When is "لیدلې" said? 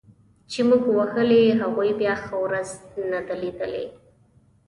3.41-3.85